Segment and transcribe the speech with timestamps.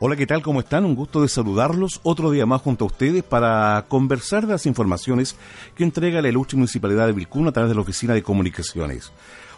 [0.00, 0.42] Hola, ¿qué tal?
[0.42, 0.84] ¿Cómo están?
[0.84, 5.34] Un gusto de saludarlos otro día más junto a ustedes para conversar de las informaciones
[5.74, 9.10] que entrega la ilustre Municipalidad de Vilcún a través de la Oficina de Comunicaciones.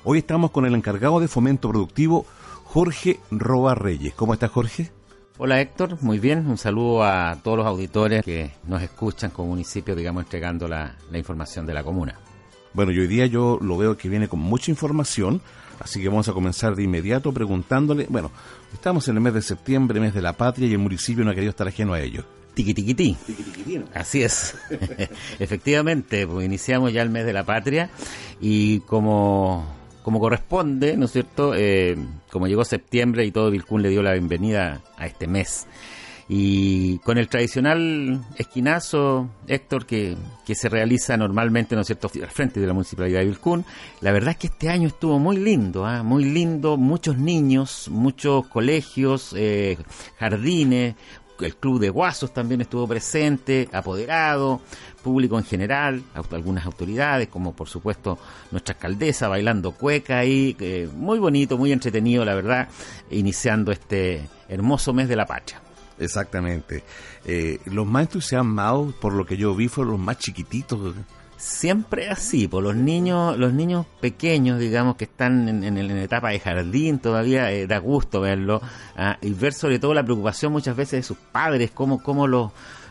[0.02, 2.24] Hoy estamos con el encargado de Fomento Productivo,
[2.64, 4.14] Jorge Roa Reyes.
[4.14, 4.90] ¿Cómo está Jorge?
[5.36, 6.46] Hola Héctor, muy bien.
[6.46, 11.18] Un saludo a todos los auditores que nos escuchan como municipio, digamos, entregando la, la
[11.18, 12.18] información de la comuna.
[12.72, 15.40] Bueno, y hoy día yo lo veo que viene con mucha información,
[15.80, 18.30] así que vamos a comenzar de inmediato preguntándole, bueno,
[18.72, 21.34] estamos en el mes de septiembre, mes de la patria, y el municipio no ha
[21.34, 22.24] querido estar ajeno a ello.
[22.54, 23.16] Tiquitiquití.
[23.94, 24.56] Así es.
[25.38, 27.90] Efectivamente, pues iniciamos ya el mes de la patria
[28.40, 29.66] y como,
[30.02, 31.54] como corresponde, ¿no es cierto?
[31.54, 31.96] Eh,
[32.30, 35.66] como llegó septiembre y todo Vilcún le dio la bienvenida a este mes
[36.32, 40.16] y con el tradicional esquinazo, Héctor, que,
[40.46, 43.64] que se realiza normalmente, ¿no es cierto?, al frente de la Municipalidad de Vilcún,
[44.00, 46.04] la verdad es que este año estuvo muy lindo, ¿ah?
[46.04, 49.76] muy lindo, muchos niños, muchos colegios, eh,
[50.20, 50.94] jardines,
[51.40, 54.60] el club de guasos también estuvo presente, apoderado,
[55.02, 58.20] público en general, algunas autoridades, como por supuesto
[58.52, 62.68] nuestra alcaldesa bailando cueca ahí, eh, muy bonito, muy entretenido, la verdad,
[63.10, 65.60] iniciando este hermoso mes de la patria.
[66.00, 66.82] Exactamente.
[67.24, 70.94] Eh, los más entusiasmados, por lo que yo vi, fueron los más chiquititos.
[71.36, 76.40] Siempre así, por los niños, los niños pequeños, digamos, que están en, en, etapa de
[76.40, 78.60] jardín, todavía eh, da gusto verlo,
[78.96, 82.50] ah, y ver sobre todo la preocupación muchas veces de sus padres, cómo, cómo los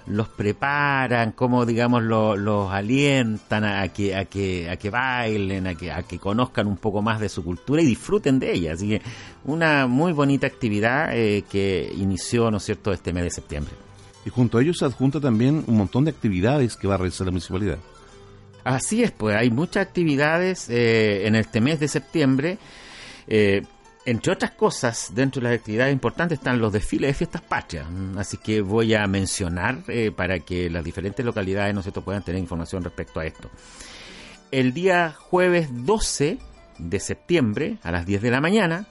[0.09, 5.91] los preparan, cómo digamos los alientan a, que a que a que bailen, a que
[5.91, 8.73] a que conozcan un poco más de su cultura y disfruten de ella.
[8.73, 9.01] Así que
[9.45, 13.73] una muy bonita actividad eh, que inició, ¿no es cierto?, este mes de septiembre.
[14.25, 17.25] Y junto a ellos se adjunta también un montón de actividades que va a realizar
[17.25, 17.77] la municipalidad.
[18.63, 22.57] Así es, pues hay muchas actividades eh, en este mes de septiembre.
[23.27, 23.61] Eh,
[24.09, 27.85] entre otras cosas, dentro de las actividades importantes están los desfiles de fiestas patrias.
[28.17, 32.83] Así que voy a mencionar eh, para que las diferentes localidades no puedan tener información
[32.83, 33.51] respecto a esto.
[34.49, 36.39] El día jueves 12
[36.79, 38.87] de septiembre a las 10 de la mañana,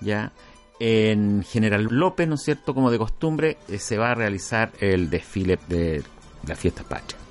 [0.00, 0.32] ya
[0.80, 2.74] en General López, ¿no es cierto?
[2.74, 6.02] Como de costumbre, eh, se va a realizar el desfile de
[6.44, 7.22] las fiestas patrias.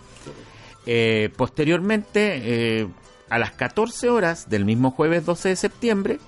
[0.86, 2.88] Eh, posteriormente,
[3.30, 6.19] a las 14 horas del mismo jueves 12 de septiembre,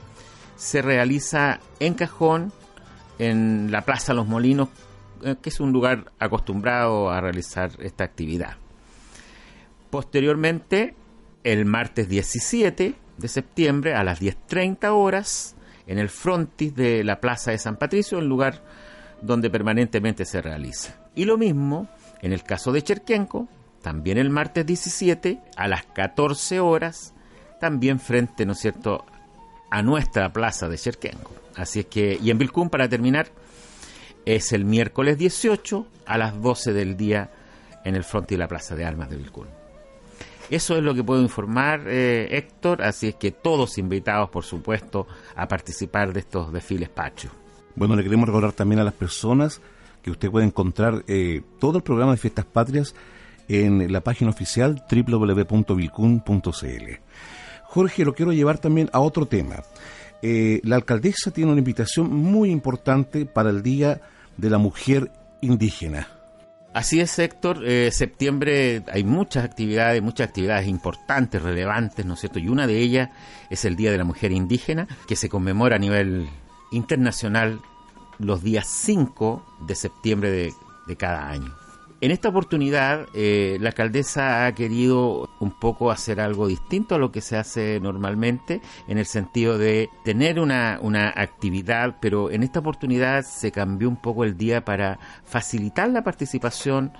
[0.61, 2.53] se realiza en Cajón,
[3.17, 4.69] en la Plaza Los Molinos,
[5.23, 8.57] eh, que es un lugar acostumbrado a realizar esta actividad.
[9.89, 10.93] Posteriormente,
[11.43, 15.55] el martes 17 de septiembre a las 10.30 horas,
[15.87, 18.63] en el frontis de la Plaza de San Patricio, el lugar
[19.23, 20.95] donde permanentemente se realiza.
[21.15, 21.89] Y lo mismo
[22.21, 23.47] en el caso de Cherquenco,
[23.81, 27.15] también el martes 17 a las 14 horas,
[27.59, 29.05] también frente, ¿no es cierto?,
[29.71, 31.33] a nuestra plaza de Cherquenco.
[31.55, 33.29] Así es que, y en Vilcún, para terminar,
[34.25, 37.31] es el miércoles 18 a las 12 del día
[37.83, 39.47] en el frente de la Plaza de Armas de Vilcún.
[40.49, 45.07] Eso es lo que puedo informar, eh, Héctor, así es que todos invitados, por supuesto,
[45.35, 47.33] a participar de estos desfiles patrios.
[47.75, 49.61] Bueno, le queremos recordar también a las personas
[50.03, 52.93] que usted puede encontrar eh, todo el programa de Fiestas Patrias
[53.47, 56.31] en la página oficial www.vilcun.cl.
[57.71, 59.63] Jorge, lo quiero llevar también a otro tema.
[60.21, 64.01] Eh, la alcaldesa tiene una invitación muy importante para el Día
[64.35, 65.09] de la Mujer
[65.39, 66.09] Indígena.
[66.73, 67.63] Así es, Héctor.
[67.65, 72.39] Eh, septiembre hay muchas actividades, muchas actividades importantes, relevantes, ¿no es cierto?
[72.39, 73.09] Y una de ellas
[73.49, 76.27] es el Día de la Mujer Indígena, que se conmemora a nivel
[76.73, 77.61] internacional
[78.19, 80.51] los días 5 de septiembre
[80.87, 81.60] de cada año.
[82.01, 87.11] En esta oportunidad, eh, la alcaldesa ha querido un poco hacer algo distinto a lo
[87.11, 90.79] que se hace normalmente, en el sentido de tener una,
[91.15, 96.91] actividad, pero en esta oportunidad se cambió un poco el día para facilitar la participación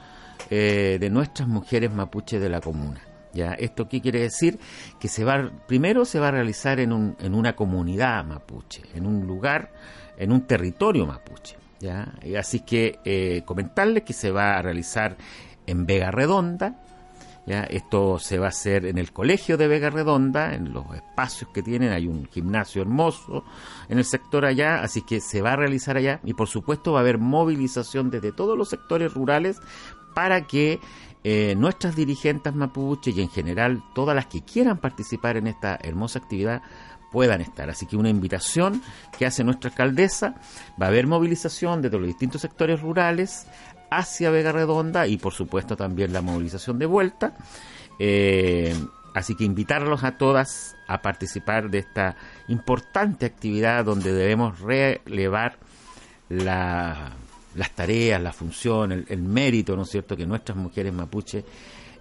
[0.52, 3.02] eh, de nuestras mujeres mapuches de la comuna.
[3.34, 3.54] ¿Ya?
[3.54, 4.60] ¿Esto qué quiere decir?
[5.00, 9.08] Que se va, primero se va a realizar en, un, en una comunidad mapuche, en
[9.08, 9.72] un lugar,
[10.18, 11.58] en un territorio mapuche.
[11.82, 12.14] ¿Ya?
[12.38, 15.18] Así que eh, comentarles que se va a realizar
[15.66, 16.76] en Vega Redonda.
[17.70, 21.62] Esto se va a hacer en el colegio de Vega Redonda, en los espacios que
[21.62, 21.92] tienen.
[21.92, 23.44] Hay un gimnasio hermoso
[23.90, 26.22] en el sector allá, así que se va a realizar allá.
[26.24, 29.60] Y por supuesto va a haber movilización desde todos los sectores rurales
[30.14, 30.80] para que
[31.24, 36.20] eh, nuestras dirigentes mapuche y en general todas las que quieran participar en esta hermosa
[36.20, 36.64] actividad
[37.12, 37.70] puedan estar.
[37.70, 38.82] Así que una invitación
[39.18, 40.36] que hace nuestra alcaldesa,
[40.82, 43.48] va a haber movilización desde los distintos sectores rurales
[43.90, 47.36] hacia Vega Redonda y por supuesto también la movilización de vuelta.
[48.00, 48.74] Eh,
[49.14, 52.16] así que invitarlos a todas a participar de esta
[52.48, 55.58] importante actividad donde debemos relevar
[56.30, 57.12] las
[57.76, 61.44] tareas, la función, el, el, mérito, ¿no es cierto?, que nuestras mujeres mapuches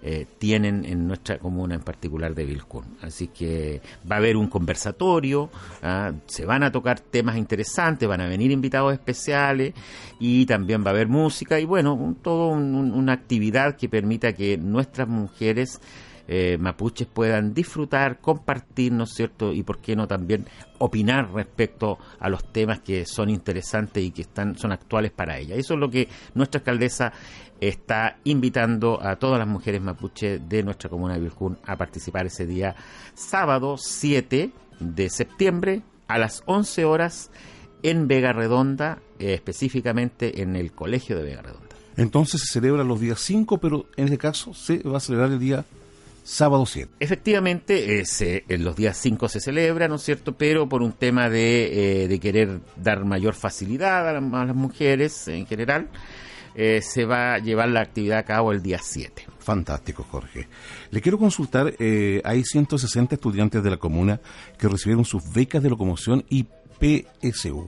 [0.03, 2.97] eh, tienen en nuestra comuna en particular de Vilcún.
[3.01, 5.49] Así que va a haber un conversatorio,
[5.83, 6.11] ¿ah?
[6.25, 9.73] se van a tocar temas interesantes, van a venir invitados especiales
[10.19, 15.07] y también va a haber música y bueno, todo una actividad que permita que nuestras
[15.07, 15.79] mujeres
[16.27, 19.53] eh, mapuches puedan disfrutar, compartir, ¿no es cierto?
[19.53, 20.47] Y por qué no también
[20.79, 25.55] opinar respecto a los temas que son interesantes y que están, son actuales para ella.
[25.55, 27.13] Eso es lo que nuestra alcaldesa
[27.59, 32.47] está invitando a todas las mujeres mapuches de nuestra comuna de Vilcún a participar ese
[32.47, 32.75] día
[33.13, 37.29] sábado 7 de septiembre a las 11 horas
[37.83, 41.75] en Vega Redonda, eh, específicamente en el Colegio de Vega Redonda.
[41.97, 45.39] Entonces se celebra los días 5, pero en este caso se va a celebrar el
[45.39, 45.65] día
[46.23, 46.91] sábado 7.
[46.99, 50.33] Efectivamente, eh, en los días 5 se celebra, ¿no es cierto?
[50.37, 55.89] Pero por un tema de, eh, querer dar mayor facilidad a, las mujeres en general,
[56.55, 59.25] eh, se va a llevar la actividad a cabo el día 7.
[59.39, 60.47] Fantástico, Jorge.
[60.91, 61.73] Le quiero consultar,
[62.23, 64.19] hay 160 estudiantes de la comuna
[64.57, 66.45] que recibieron sus becas de locomoción y
[66.79, 67.67] PSU.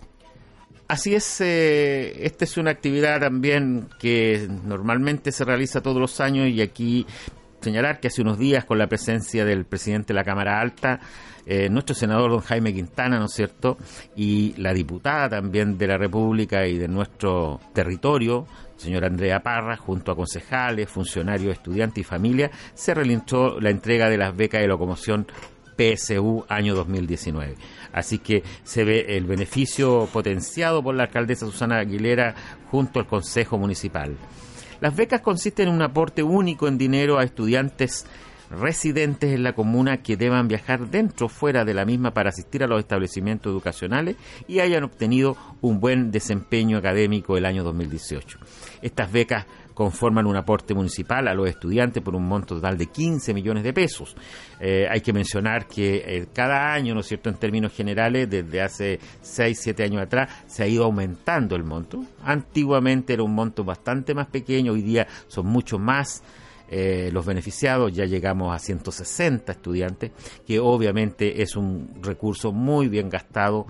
[0.88, 6.62] Así es, esta es una actividad también que normalmente se realiza todos los años y
[6.62, 7.08] aquí
[7.63, 11.00] señalar que hace unos días, con la presencia del presidente de la Cámara Alta,
[11.45, 13.77] eh, nuestro senador don Jaime Quintana, ¿no es cierto?,
[14.15, 18.45] y la diputada también de la República y de nuestro territorio,
[18.77, 24.18] señora Andrea Parra, junto a concejales, funcionarios, estudiantes y familia, se realizó la entrega de
[24.18, 25.25] las becas de locomoción
[25.75, 27.56] PSU año 2019.
[27.92, 32.36] Así que se ve el beneficio potenciado por la alcaldesa Susana Aguilera
[32.69, 34.15] junto al Consejo Municipal.
[34.84, 38.06] Las becas consisten en un aporte único en dinero a estudiantes
[38.52, 42.66] residentes en la comuna que deban viajar dentro o fuera de la misma para asistir
[42.66, 48.40] a los establecimientos educacionales y hayan obtenido un buen desempeño académico el año 2018.
[48.82, 53.34] Estas becas conforman un aporte municipal a los estudiantes por un monto total de 15
[53.34, 54.16] millones de pesos.
[54.60, 58.62] Eh, hay que mencionar que eh, cada año, ¿no es cierto?, en términos generales, desde
[58.62, 62.04] hace 6, 7 años atrás, se ha ido aumentando el monto.
[62.24, 66.24] Antiguamente era un monto bastante más pequeño, hoy día son mucho más.
[66.75, 70.12] Eh, los beneficiados, ya llegamos a 160 estudiantes,
[70.48, 73.68] que obviamente es un recurso muy bien gastado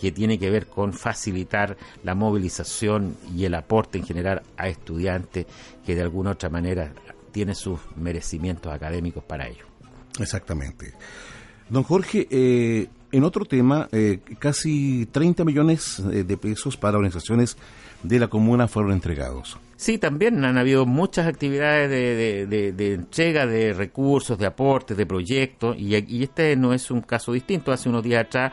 [0.00, 5.46] que tiene que ver con facilitar la movilización y el aporte en general a estudiantes
[5.84, 6.92] que de alguna otra manera
[7.32, 9.64] tienen sus merecimientos académicos para ello.
[10.18, 10.94] Exactamente.
[11.68, 17.56] Don Jorge, eh, en otro tema, eh, casi 30 millones eh, de pesos para organizaciones
[18.02, 19.56] de la comuna fueron entregados.
[19.84, 25.94] Sí, también han habido muchas actividades de, entrega de recursos, de aportes, de proyectos, y,
[26.22, 27.70] este no es un caso distinto.
[27.70, 28.52] Hace unos días atrás,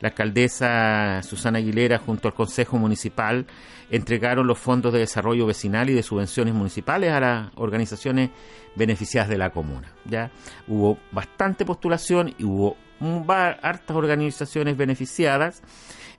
[0.00, 3.46] la alcaldesa Susana Aguilera, junto al Consejo Municipal,
[3.92, 8.30] entregaron los fondos de desarrollo vecinal y de subvenciones municipales a las organizaciones
[8.74, 9.94] beneficiadas de la comuna.
[10.04, 10.32] Ya
[10.66, 12.76] hubo bastante postulación y hubo
[13.28, 15.62] hartas organizaciones beneficiadas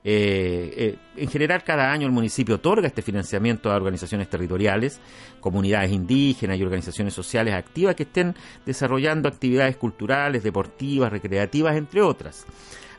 [0.05, 4.99] eh, eh, en general, cada año el municipio otorga este financiamiento a organizaciones territoriales,
[5.39, 8.35] comunidades indígenas y organizaciones sociales activas que estén
[8.65, 12.45] desarrollando actividades culturales, deportivas, recreativas, entre otras.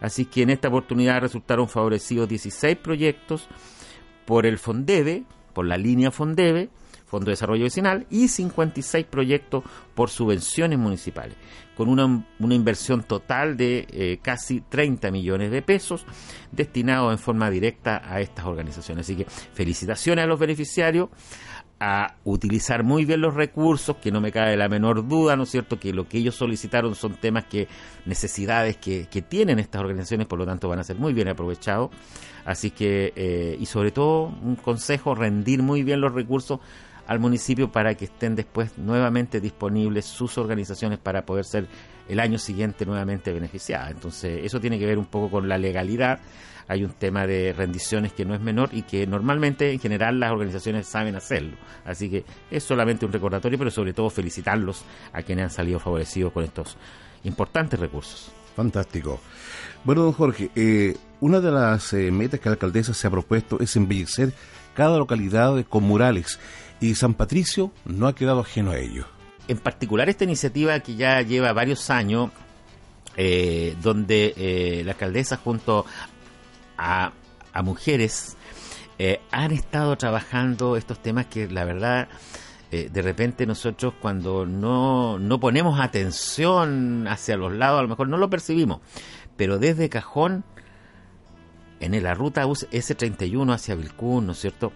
[0.01, 3.49] Así que en esta oportunidad resultaron favorecidos 16 proyectos
[4.25, 6.71] por el FONDEBE, por la línea FONDEBE,
[7.15, 9.63] Fondo de Desarrollo Vecinal, y 56 proyectos
[9.95, 11.37] por subvenciones municipales,
[11.77, 16.07] con una, inversión total de eh, casi 30 millones de pesos
[16.51, 19.07] destinados en forma directa a estas organizaciones.
[19.07, 21.09] Así que felicitaciones a los beneficiarios
[21.79, 25.51] a utilizar muy bien los recursos, que no me cabe la menor duda, ¿no es
[25.51, 27.69] cierto?, que lo que ellos solicitaron son temas que,
[28.07, 31.91] necesidades que, que tienen estas organizaciones, por lo tanto van a ser muy bien aprovechados.
[32.45, 36.61] Así que, eh, y sobre todo, un consejo, rendir muy bien los recursos
[37.07, 41.67] al municipio para que estén después nuevamente disponibles sus organizaciones para poder ser
[42.09, 43.91] el año siguiente nuevamente beneficiadas.
[43.91, 46.21] Entonces, eso tiene que ver un poco con la legalidad.
[46.67, 50.33] Hay un tema de rendiciones que no es menor y que normalmente, en general, las
[50.33, 51.57] organizaciones saben hacerlo.
[51.85, 56.33] Así que es solamente un recordatorio, pero sobre todo felicitarlos a quienes han salido favorecidos
[56.33, 56.77] con estos
[57.25, 58.33] importantes recursos.
[58.57, 59.21] Fantástico.
[59.85, 63.59] Bueno, don Jorge, eh, una de las eh, metas que la alcaldesa se ha propuesto
[63.61, 64.33] es embellecer
[64.75, 66.39] cada localidad con murales
[66.81, 69.07] y San Patricio no ha quedado ajeno a ello.
[69.49, 72.31] En particular esta iniciativa que ya lleva varios años,
[73.17, 75.87] eh, donde eh, la alcaldesa junto
[76.77, 77.13] a,
[77.63, 78.37] mujeres
[78.99, 82.09] eh, han estado trabajando estos temas que la verdad
[82.73, 88.17] de repente nosotros cuando no, no ponemos atención hacia los lados a lo mejor no
[88.17, 88.81] lo percibimos,
[89.37, 90.43] pero desde cajón
[91.85, 94.73] en la ruta S31 hacia Vilcún, ¿no es cierto?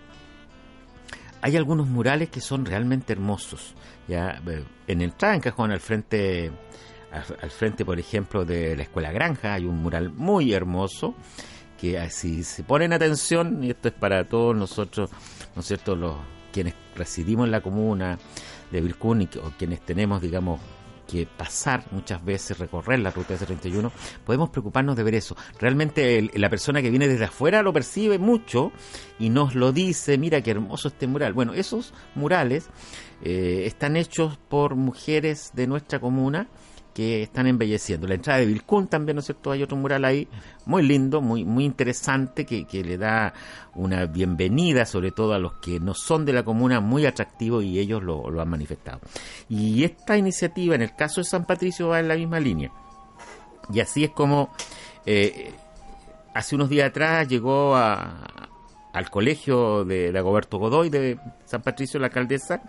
[1.40, 3.74] Hay algunos murales que son realmente hermosos.
[4.08, 4.42] Ya
[4.86, 6.50] en el Cajón, al frente,
[7.12, 11.14] al, frente, por ejemplo, de la Escuela Granja, hay un mural muy hermoso
[11.80, 15.10] que ah, si se ponen atención, y esto es para todos nosotros,
[15.54, 16.16] ¿no es cierto?, los
[16.52, 18.18] quienes residimos en la comuna
[18.72, 20.60] de Vilcún y, o quienes tenemos, digamos,
[21.08, 23.90] que pasar muchas veces, recorrer la ruta S31,
[24.24, 25.36] podemos preocuparnos de ver eso.
[25.58, 28.70] Realmente la persona que viene desde afuera lo percibe mucho
[29.18, 31.32] y nos lo dice, mira qué hermoso este mural.
[31.32, 32.68] Bueno, esos murales
[33.22, 36.46] eh, están hechos por mujeres de nuestra comuna
[36.98, 38.08] que están embelleciendo.
[38.08, 39.52] La entrada de Vilcún también, ¿no es cierto?
[39.52, 40.26] Hay otro mural ahí
[40.66, 43.34] muy lindo, muy, muy interesante, que, le da
[43.76, 47.78] una bienvenida, sobre todo a los que no son de la comuna, muy atractivo y
[47.78, 48.98] ellos lo, han manifestado.
[49.48, 52.72] Y esta iniciativa, en el caso de San Patricio, va en la misma línea.
[53.72, 54.50] Y así es como
[55.06, 55.52] eh,
[56.34, 57.76] hace unos días atrás llegó
[58.98, 62.62] al colegio de, de Agoberto Godoy de San Patricio, la alcaldesa,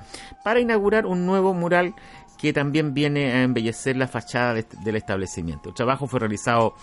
[0.43, 1.95] para inaugurar un nuevo mural
[2.39, 5.69] que también viene a embellecer la fachada del establecimiento.
[5.69, 6.74] El trabajo fue realizado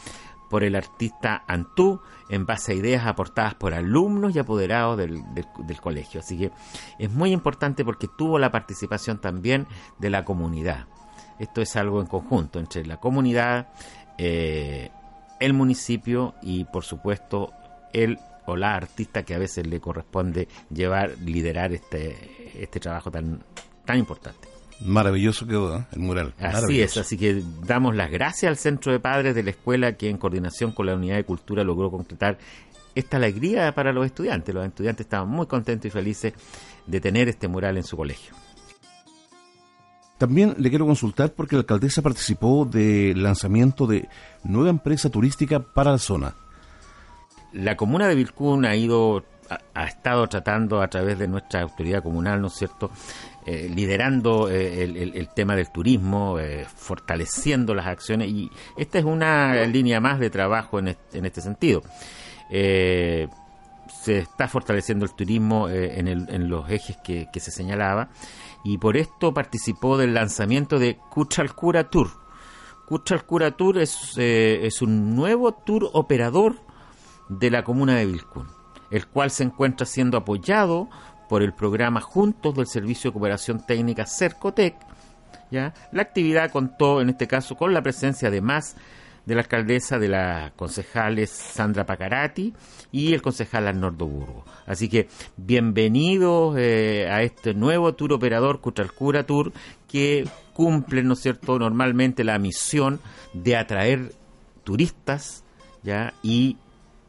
[0.51, 5.23] por el artista Antú en base a ideas aportadas por alumnos y apoderados del,
[5.81, 6.21] colegio.
[6.21, 6.51] Así que
[6.99, 9.67] es muy importante porque tuvo la participación también
[9.99, 10.87] de la comunidad.
[11.39, 13.69] Esto es algo en conjunto entre la comunidad,
[14.19, 14.91] eh,
[15.41, 17.53] el municipio y por supuesto
[17.93, 23.43] el o la artista que a veces le corresponde llevar, liderar este, este trabajo tan,
[23.85, 24.49] tan importante.
[24.81, 25.87] Maravilloso quedó ¿eh?
[25.93, 26.35] el mural.
[26.39, 30.11] Así es, así que damos las gracias al Centro de Padres de la escuela que
[30.11, 32.39] en coordinación con la Unidad de Cultura logró concretar
[32.95, 34.55] esta alegría para los estudiantes.
[34.55, 36.35] Los estudiantes estaban muy contentos y felices
[36.87, 38.35] de tener este mural en su colegio.
[40.19, 44.09] También le quiero consultar porque la alcaldesa participó del lanzamiento de
[44.45, 46.35] nueva empresa turística para la zona.
[47.57, 49.25] La comuna de Vilcún ha ido
[49.75, 52.91] ha, estado tratando a través de nuestra autoridad comunal, ¿no es cierto?,
[53.45, 59.65] eh, liderando eh, el, tema del turismo, eh, fortaleciendo las acciones y esta es una
[59.67, 61.83] línea más de trabajo en este, sentido.
[62.51, 63.29] se
[64.05, 68.09] está fortaleciendo el turismo en, los ejes que, se señalaba
[68.65, 72.11] y por esto participó del lanzamiento de Cuchalcura Tour.
[72.87, 76.66] Cuchalcura Tour es, es un nuevo tour operador
[77.29, 78.47] de la comuna de Vilcún,
[78.91, 80.89] el cual se encuentra siendo apoyado
[81.29, 84.77] por el programa Juntos del Servicio de Cooperación Técnica CERCOTEC,
[85.51, 85.75] ¿ya?
[85.93, 88.77] la actividad contó en este caso con la presencia además
[89.27, 92.55] de la alcaldesa, de las concejales Sandra Pacarati
[92.93, 94.45] y el concejal Arnoldo Burgo.
[94.67, 99.53] Así que bienvenidos eh, a este nuevo tour operador Cutralcura Tour
[99.89, 103.01] que cumple, ¿no es cierto?, normalmente la misión
[103.33, 104.13] de atraer
[104.63, 105.45] turistas
[105.83, 106.15] ¿ya?
[106.23, 106.57] y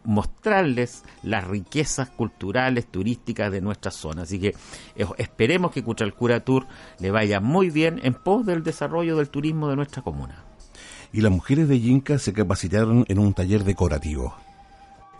[0.08, 4.24] mostrarles las riquezas culturales, turísticas de nuestra zona.
[4.24, 4.56] Así que
[4.96, 6.66] eh, esperemos que Cuchalcura Tour
[7.00, 10.46] le vaya muy bien en pos del desarrollo del turismo de nuestra comuna.
[11.12, 14.36] Y las mujeres de Yinca se capacitaron en un taller decorativo.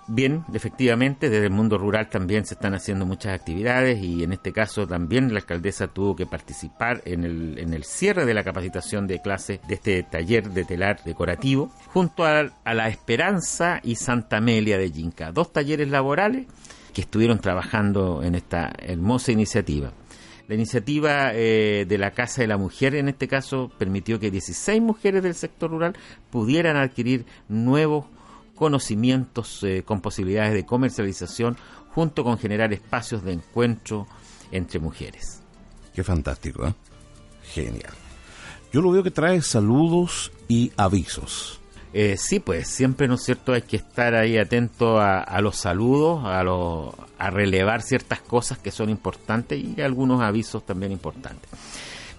[0.10, 4.54] Bien, efectivamente, desde el mundo rural también se están haciendo muchas actividades y en este
[4.54, 9.06] caso también la alcaldesa tuvo que participar en el, en el cierre de la capacitación
[9.06, 14.78] de clase de este taller de telar decorativo junto a, La Esperanza y Santa Amelia
[14.78, 16.48] de Yinca, dos talleres laborales
[16.94, 19.92] que estuvieron trabajando en esta hermosa iniciativa.
[20.48, 24.82] La iniciativa eh, de la Casa de la Mujer, en este caso, permitió que 16
[24.82, 25.98] mujeres del sector rural
[26.30, 28.06] pudieran adquirir nuevos
[28.58, 31.56] conocimientos eh, con posibilidades de comercialización,
[31.94, 34.08] junto con generar espacios de encuentro
[34.52, 35.42] entre mujeres.
[35.94, 36.74] Qué fantástico, ¿eh?
[37.54, 37.94] Genial.
[38.74, 41.62] Yo lo veo que trae saludos y avisos.
[41.94, 43.54] Eh, sí, pues siempre, ¿no es cierto?
[43.54, 46.42] Hay que estar ahí atento a, los saludos, a,
[47.18, 51.50] a relevar ciertas cosas que son importantes y algunos avisos también importantes.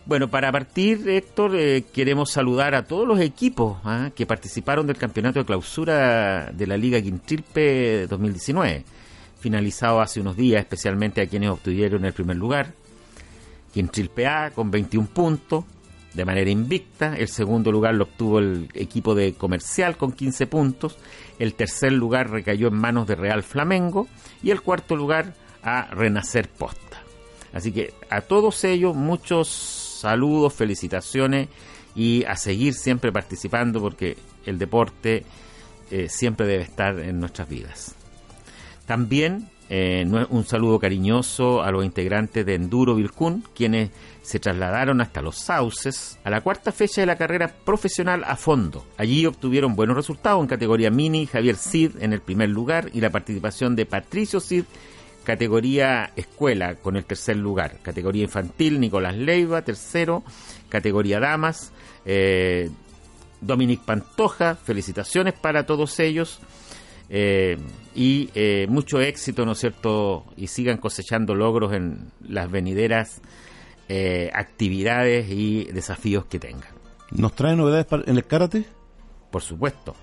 [0.09, 4.09] Bueno, para partir, Héctor, eh, queremos saludar a todos los equipos ¿ah?
[4.15, 8.87] que participaron del campeonato de clausura de la Liga Quintrilpe 2019,
[9.39, 12.73] finalizado hace unos días, especialmente a quienes obtuvieron el primer lugar.
[13.75, 15.67] Quintrilpe A con 21 puntos,
[16.15, 17.15] de manera invicta.
[17.15, 20.97] El segundo lugar lo obtuvo el equipo de Comercial con 15 puntos.
[21.39, 24.09] El tercer lugar recayó en manos de Real Flamengo.
[24.43, 27.03] Y el cuarto lugar a Renacer Posta.
[27.53, 31.49] Así que a todos ellos, muchos saludos, felicitaciones
[31.95, 35.25] y a seguir siempre participando porque el deporte
[35.91, 37.95] eh, siempre debe estar en nuestras vidas.
[38.87, 43.91] También eh, un saludo cariñoso a los integrantes de Enduro Vilcún, quienes
[44.23, 48.87] se trasladaron hasta los Sauces a la cuarta fecha de la carrera profesional a fondo.
[48.97, 53.11] Allí obtuvieron buenos resultados en categoría mini, Javier Cid en el primer lugar y la
[53.11, 54.65] participación de Patricio Cid,
[55.29, 60.25] categoría escuela con el tercer lugar, categoría infantil Nicolás Leiva, tercero,
[60.71, 61.71] categoría damas,
[62.07, 62.71] eh,
[63.43, 66.41] Dominic Pantoja, felicitaciones para todos ellos.
[67.11, 67.59] Eh,
[67.95, 70.25] y eh, mucho éxito, ¿no es cierto?
[70.35, 73.21] Y sigan cosechando logros en las venideras
[73.91, 76.73] eh, actividades y desafíos que tengan.
[77.11, 78.65] ¿Nos trae novedades en el karate?
[79.31, 79.95] Por supuesto.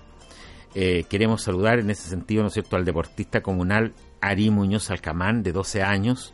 [0.72, 3.92] queremos saludar en ese sentido, ¿no es cierto?, al deportista comunal
[4.26, 6.32] Ari Muñoz Alcamán, de 12 años,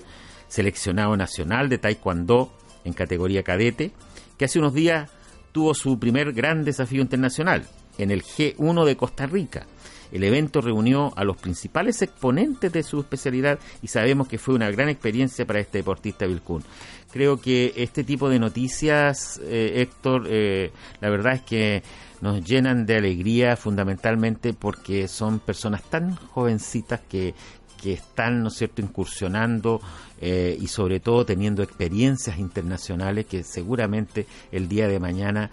[0.49, 2.53] seleccionado nacional de Taekwondo
[2.85, 3.93] en categoría cadete,
[4.37, 5.11] que hace unos días
[5.53, 7.67] tuvo su primer gran desafío internacional
[7.99, 9.67] en el G1 de Costa Rica
[10.13, 14.71] el evento reunió a los principales exponentes de su especialidad y sabemos que fue una
[14.71, 16.63] gran experiencia para este deportista Vilcún.
[17.11, 20.71] Creo que este tipo de noticias, eh, Héctor, eh,
[21.01, 21.83] la verdad es que
[22.21, 27.35] nos llenan de alegría fundamentalmente porque son personas tan jovencitas que,
[27.83, 29.81] que están, ¿no es cierto?, incursionando
[30.21, 35.51] eh, y sobre todo teniendo experiencias internacionales que seguramente el día de mañana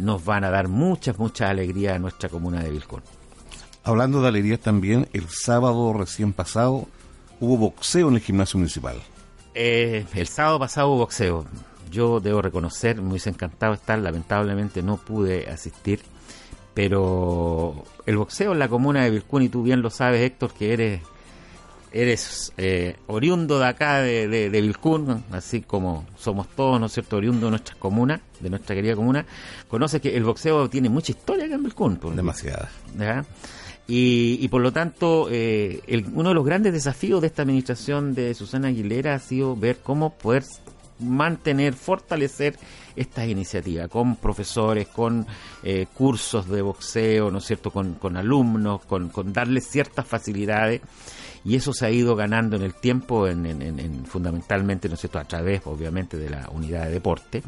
[0.00, 3.02] nos van a dar muchas, muchas alegrías a nuestra comuna de Vilcún.
[3.82, 6.86] Hablando de alegrías también, el sábado recién pasado
[7.38, 8.96] hubo boxeo en el gimnasio municipal.
[9.54, 11.44] Eh, el sábado pasado hubo boxeo.
[11.90, 16.00] Yo debo reconocer, me hubiese encantado estar, lamentablemente no pude asistir,
[16.72, 20.72] pero el boxeo en la comuna de Vilcún, y tú bien lo sabes, Héctor, que
[20.72, 21.02] eres
[21.94, 27.16] eres eh, oriundo de acá, de, de, Vilcún, así como somos todos, ¿no es cierto?,
[27.16, 29.24] oriundo de nuestra comuna, de nuestra querida comuna,
[29.68, 32.00] conoces que el boxeo tiene mucha historia acá en Vilcún.
[32.16, 32.68] Demasiada.
[33.86, 35.80] Y, por lo tanto, eh,
[36.12, 40.14] uno de los grandes desafíos de esta administración de Susana Aguilera ha sido ver cómo
[40.14, 40.42] poder
[40.98, 42.56] mantener, fortalecer
[42.96, 45.26] estas iniciativas con profesores, con
[45.62, 50.80] eh, cursos de boxeo, ¿no es cierto?, con, alumnos, con, con darles ciertas facilidades
[51.44, 55.24] y eso se ha ido ganando en el tiempo, en, fundamentalmente, ¿no es cierto?, a
[55.24, 57.42] través, obviamente, de la unidad de deporte.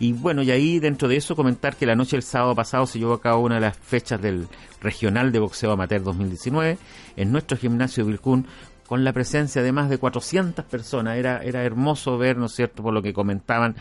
[0.00, 2.98] Y bueno, y ahí dentro de eso comentar que la noche del sábado pasado se
[2.98, 4.48] llevó a cabo una de las fechas del
[4.80, 6.78] Regional de Boxeo Amateur 2019
[7.16, 8.46] en nuestro gimnasio Vilcún
[8.88, 11.18] con la presencia de más de 400 personas.
[11.18, 13.76] Era, era hermoso ver, ¿no es cierto?, por lo que comentaban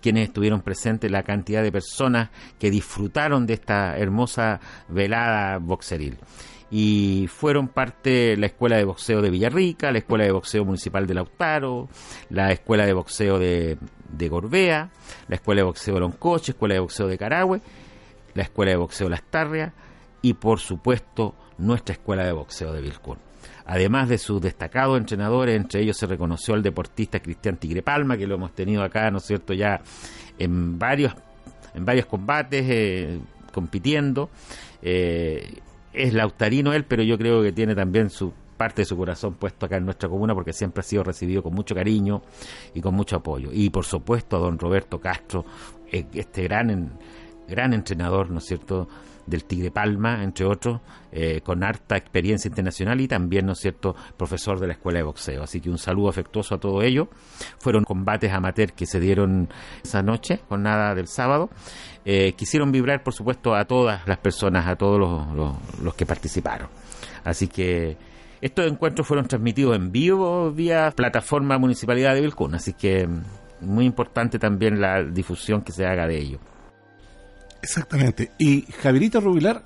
[0.00, 6.16] quienes estuvieron presentes, la cantidad de personas que disfrutaron de esta hermosa velada boxeril
[6.70, 11.14] y fueron parte la Escuela de Boxeo de Villarrica, la Escuela de Boxeo Municipal de
[11.14, 11.88] Lautaro,
[12.30, 14.90] la Escuela de Boxeo de, de Gorbea,
[15.28, 17.60] la Escuela de Boxeo de Loncoche, Escuela de Boxeo de Carahue,
[18.34, 19.72] la Escuela de Boxeo Las Tarrias
[20.22, 23.25] y por supuesto nuestra Escuela de Boxeo de Vilcún.
[23.66, 28.26] Además de sus destacados entrenadores, entre ellos se reconoció al deportista Cristian Tigre Palma, que
[28.26, 29.80] lo hemos tenido acá, ¿no es cierto?, ya
[30.38, 31.14] en varios,
[31.74, 33.18] en varios combates eh,
[33.52, 34.30] compitiendo.
[34.82, 35.60] Eh,
[35.92, 39.66] es lautarino él, pero yo creo que tiene también su parte de su corazón puesto
[39.66, 42.22] acá en nuestra comuna porque siempre ha sido recibido con mucho cariño
[42.74, 43.50] y con mucho apoyo.
[43.52, 45.44] Y por supuesto a don Roberto Castro,
[45.90, 46.98] eh, este gran,
[47.48, 48.88] gran entrenador, ¿no es cierto?,
[49.26, 50.80] del Tigre Palma, entre otros,
[51.12, 55.04] eh, con harta experiencia internacional y también, ¿no es cierto?, profesor de la Escuela de
[55.04, 55.42] Boxeo.
[55.42, 57.08] Así que un saludo afectuoso a todo ello.
[57.58, 59.48] Fueron combates amateur que se dieron
[59.82, 61.50] esa noche, jornada del sábado.
[62.04, 66.68] Eh, quisieron vibrar, por supuesto, a todas las personas, a todos los, los, que participaron.
[67.24, 67.96] Así que
[68.40, 73.08] estos encuentros fueron transmitidos en vivo vía plataforma Municipalidad de Vilcún, así que
[73.60, 76.38] muy importante también la difusión que se haga de ello.
[77.62, 78.30] Exactamente.
[78.38, 79.62] Y Javierita Rubilar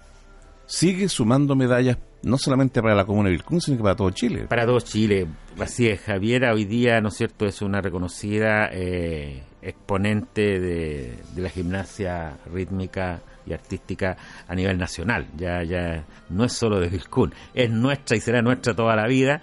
[0.67, 4.47] sigue sumando medallas no solamente para la comuna de Vilcún, sino que para todo Chile.
[4.49, 5.27] Para todo Chile.
[5.59, 11.49] Así es, Javiera hoy día, ¿no es cierto?, es una reconocida eh, exponente de, la
[11.49, 15.27] gimnasia rítmica y artística a nivel nacional.
[15.37, 19.41] Ya, ya no es solo de Vilcún, es nuestra y será nuestra toda la vida,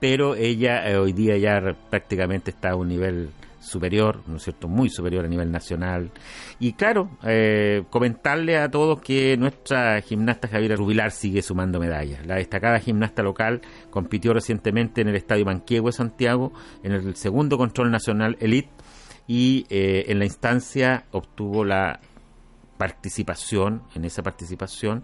[0.00, 3.30] pero ella eh, hoy día ya prácticamente está a un nivel
[3.64, 6.10] superior, ¿no es cierto?, muy superior a nivel nacional.
[6.58, 12.26] Y claro, eh, comentarle a todos que nuestra gimnasta Javiera Rubilar sigue sumando medallas.
[12.26, 17.90] La destacada gimnasta local compitió recientemente en el Estadio Manquehue Santiago en el segundo control
[17.90, 18.70] nacional Elite
[19.26, 22.00] y eh, en la instancia obtuvo la
[22.76, 25.02] participación, en esa participación,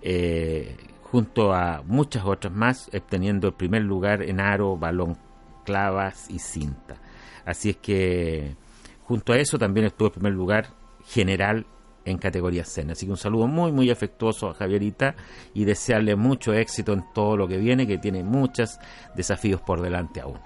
[0.00, 5.18] eh, junto a muchas otras más, obteniendo el primer lugar en aro, balón,
[5.64, 6.96] clavas y cinta.
[7.44, 8.56] Así es que
[9.04, 10.68] junto a eso también estuvo en primer lugar
[11.06, 11.66] general
[12.04, 12.92] en categoría cena.
[12.92, 15.14] Así que un saludo muy, muy afectuoso a Javierita
[15.54, 18.78] y desearle mucho éxito en todo lo que viene, que tiene muchos
[19.14, 20.38] desafíos por delante aún.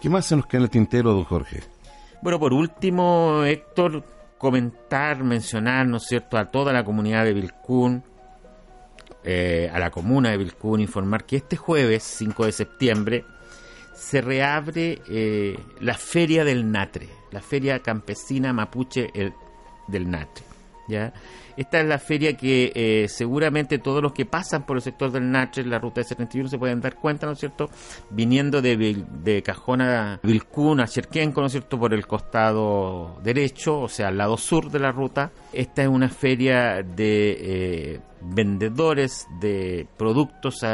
[0.00, 1.62] ¿Qué más se nos queda en el tintero, don Jorge?
[2.22, 4.04] Bueno, por último, Héctor,
[4.38, 8.02] comentar, mencionar, ¿no es cierto?, a toda la comunidad de Vilcún,
[9.24, 13.24] eh, a la comuna de Vilcún, informar que este jueves, 5 de septiembre,
[13.94, 19.10] se reabre eh, la Feria del Natre, la Feria Campesina Mapuche
[19.88, 20.50] del Natre.
[21.56, 25.30] Esta es la feria que eh, seguramente todos los que pasan por el sector del
[25.30, 27.68] Nache, la ruta de 71, se pueden dar cuenta, ¿no es cierto?
[28.10, 31.78] Viniendo de, de Cajón a Vilcún, a Cherquenco, ¿no es cierto?
[31.78, 35.32] Por el costado derecho, o sea, al lado sur de la ruta.
[35.52, 40.64] Esta es una feria de eh, vendedores de productos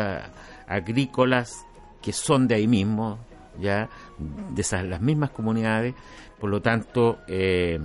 [0.69, 1.66] agrícolas
[2.07, 3.19] que son de ahí mismo,
[3.61, 5.93] ya, de esas las mismas comunidades.
[6.39, 7.81] Por lo tanto, eh,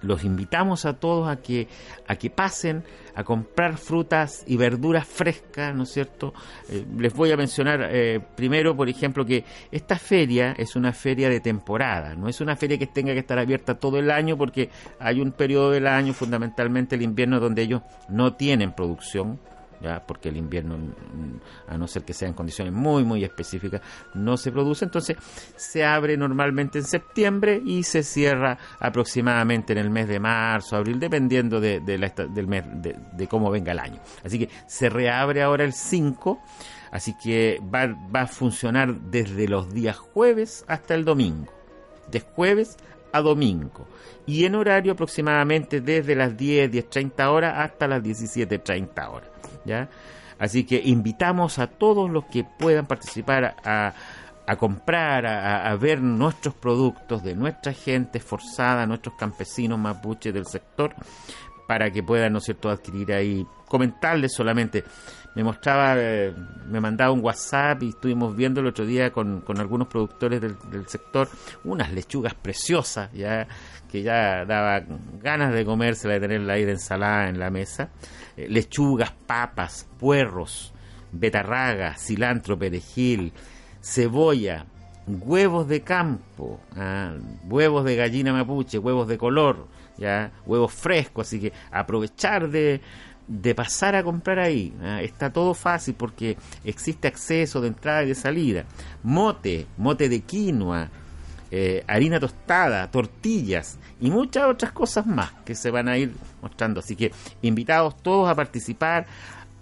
[0.00, 1.68] los invitamos a todos a que,
[2.06, 6.32] a que pasen a comprar frutas y verduras frescas, ¿no es cierto?
[6.70, 11.28] Eh, les voy a mencionar eh, primero, por ejemplo, que esta feria es una feria
[11.28, 14.70] de temporada, no es una feria que tenga que estar abierta todo el año porque
[14.98, 19.38] hay un periodo del año, fundamentalmente el invierno, donde ellos no tienen producción,
[19.80, 20.76] ya porque el invierno
[21.66, 23.80] a no ser que sean condiciones muy muy específicas
[24.14, 24.84] no se produce.
[24.84, 25.16] Entonces
[25.56, 30.98] se abre normalmente en septiembre y se cierra aproximadamente en el mes de marzo abril
[30.98, 34.00] dependiendo de, del mes de, cómo venga el año.
[34.24, 36.40] Así que se reabre ahora el 5
[36.90, 41.52] así que va, va a funcionar desde los días jueves hasta el domingo.
[42.10, 42.78] De jueves
[43.12, 43.86] a domingo.
[44.26, 49.30] Y en horario aproximadamente desde las 10, 10.30 horas hasta las 17.30 horas.
[49.68, 49.88] ¿Ya?
[50.38, 53.92] Así que invitamos a todos los que puedan participar a,
[54.56, 60.94] comprar, a, ver nuestros productos de nuestra gente esforzada, nuestros campesinos mapuches del sector,
[61.68, 64.84] para que puedan, ¿no es cierto?, adquirir ahí, comentarles solamente.
[65.34, 66.34] Me mostraba, eh,
[66.66, 70.88] me mandaba un WhatsApp y estuvimos viendo el otro día con, algunos productores del, del
[70.88, 71.28] sector
[71.64, 73.46] unas lechugas preciosas, ya
[73.92, 74.82] que ya daba
[75.20, 77.90] ganas de comérsela, de tenerla ahí de ensalada en la mesa.
[78.34, 80.72] Eh, lechugas, papas, puerros,
[81.12, 83.34] betarraga, cilantro, perejil,
[83.82, 84.64] cebolla,
[85.06, 87.12] huevos de campo, ah,
[87.44, 92.80] huevos de gallina mapuche, huevos de color, ya huevos frescos, así que aprovechar de,
[93.26, 94.74] de pasar a comprar ahí.
[94.82, 98.64] Ah, está todo fácil porque existe acceso de entrada y de salida.
[99.02, 100.88] Mote, mote de quinoa,
[101.50, 106.80] eh, harina tostada, tortillas y muchas otras cosas más que se van a ir mostrando.
[106.80, 109.06] Así que invitados todos a participar,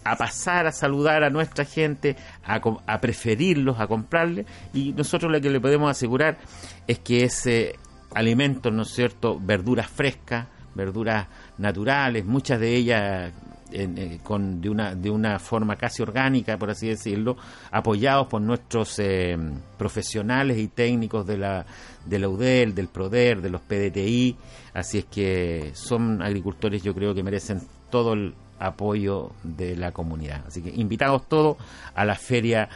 [0.03, 4.47] a pasar a saludar a nuestra gente, a, preferirlos, a comprarles.
[4.73, 6.39] Y nosotros lo que le podemos asegurar
[6.87, 7.77] es que ese
[8.17, 11.27] alimento, ¿no es cierto?, verduras frescas, verduras
[11.59, 13.33] naturales, muchas de ellas
[13.73, 17.37] eh, con, de, una, de una forma casi orgánica, por así decirlo,
[17.71, 19.37] apoyados por nuestros eh,
[19.77, 21.67] profesionales y técnicos de la,
[22.05, 24.37] de la UDEL, del PRODER, de los PDTI.
[24.73, 30.45] Así es que son agricultores, yo creo que merecen todo el apoyo de la comunidad.
[30.47, 31.59] Así que invitados todos
[31.95, 32.69] a la feria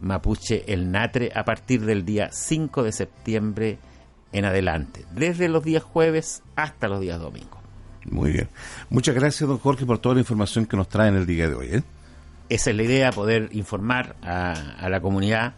[0.00, 3.78] Mapuche El Natre a partir del día 5 de septiembre
[4.32, 7.60] en adelante, desde los días jueves hasta los días domingos.
[8.04, 8.48] Muy bien.
[8.88, 11.54] Muchas gracias, don Jorge, por toda la información que nos trae en el día de
[11.54, 11.68] hoy.
[11.70, 11.82] ¿eh?
[12.48, 15.54] Esa es la idea, poder informar a, la comunidad.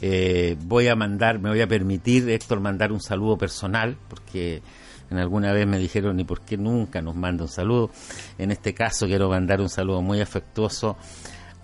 [0.00, 4.62] Eh, voy a mandar, me voy a permitir, Héctor, mandar un saludo personal, porque
[5.10, 7.90] en alguna vez me dijeron, ¿y por qué nunca nos manda un saludo?
[8.38, 10.96] En este caso quiero mandar un saludo muy afectuoso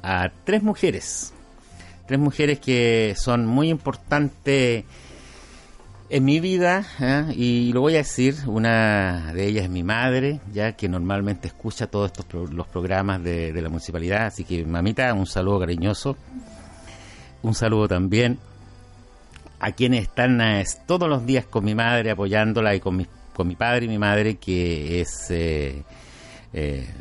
[0.02, 1.32] a tres mujeres,
[2.06, 4.84] tres mujeres que son muy importantes
[6.10, 7.32] en mi vida, ¿eh?
[7.36, 11.86] y lo voy a decir, una de ellas es mi madre, ya que normalmente escucha
[11.86, 16.16] todos estos los programas de, la municipalidad, así que mamita, un saludo cariñoso.
[17.42, 18.38] Un saludo también
[19.60, 23.46] a quienes están eh, todos los días con mi madre apoyándola y con mi, con
[23.46, 25.84] mi padre y mi madre, que es eh,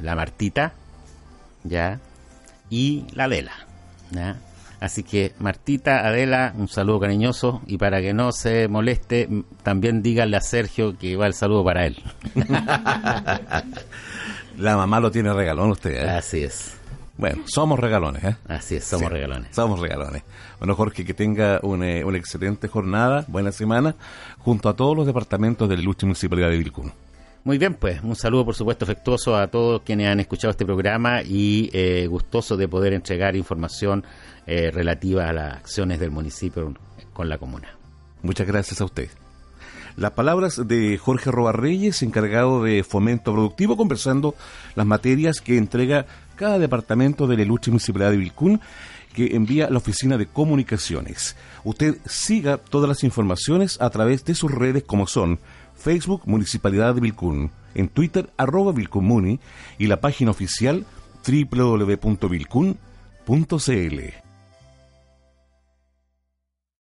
[0.02, 0.74] la Martita,
[1.64, 2.00] ya,
[2.70, 3.54] y la Adela,
[4.12, 4.38] ¿ya?
[4.80, 9.28] Así que Martita, Adela, un saludo cariñoso y para que no se moleste,
[9.64, 11.98] también díganle a Sergio que va el saludo para él.
[14.58, 16.10] La mamá lo tiene regalón usted, ¿eh?
[16.10, 16.74] Así es.
[17.18, 18.36] Bueno, somos regalones, ¿eh?
[18.48, 19.56] Así es, somos regalones.
[19.56, 20.22] Somos regalones.
[20.60, 23.96] Bueno, Jorge, que tenga una, una, excelente jornada, buena semana,
[24.38, 26.94] junto a todos los departamentos de la ilustre municipalidad de Vilcún.
[27.48, 31.22] Muy bien, pues un saludo por supuesto afectuoso a todos quienes han escuchado este programa
[31.22, 34.04] y eh, gustoso de poder entregar información
[34.46, 36.74] eh, relativa a las acciones del municipio
[37.14, 37.70] con la comuna.
[38.22, 39.08] Muchas gracias a usted.
[39.96, 44.36] Las palabras de Jorge Robarreyes, encargado de fomento productivo, conversando
[44.76, 46.06] las materias que entrega
[46.36, 48.60] cada departamento de la ilustre municipalidad de Vilcún
[49.14, 51.38] que envía la oficina de comunicaciones.
[51.64, 55.40] Usted siga todas las informaciones a través de sus redes como son
[55.78, 59.40] Facebook Municipalidad de Vilcún, en Twitter arroba Vilcunmuni
[59.78, 60.86] y la página oficial
[61.26, 62.78] www.vilcun.cl.